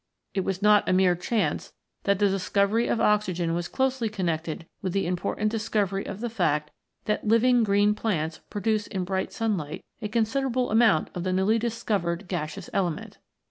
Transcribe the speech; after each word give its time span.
It 0.33 0.41
was 0.43 0.63
not 0.63 0.89
a 0.89 0.93
mere 0.93 1.15
chance 1.15 1.73
that 2.05 2.17
the 2.17 2.27
discovery 2.27 2.87
of 2.87 2.99
oxygen 2.99 3.53
was 3.53 3.67
closely 3.67 4.09
connected 4.09 4.65
with 4.81 4.93
the 4.93 5.05
important 5.05 5.51
discovery 5.51 6.07
of 6.07 6.21
the 6.21 6.27
fact 6.31 6.71
that 7.05 7.27
living 7.27 7.61
green 7.63 7.93
plants 7.93 8.39
produce 8.49 8.87
in 8.87 9.03
bright 9.03 9.31
sunlight 9.31 9.85
a 10.01 10.07
considerable 10.07 10.71
amount 10.71 11.11
of 11.13 11.23
the 11.23 11.31
newly 11.31 11.59
discovered 11.59 12.27
gaseous 12.27 12.67
element. 12.73 13.19